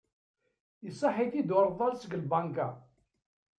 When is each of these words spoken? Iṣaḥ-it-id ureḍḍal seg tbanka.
Iṣaḥ-it-id 0.89 1.49
ureḍḍal 1.57 1.93
seg 1.97 2.11
tbanka. 2.23 2.67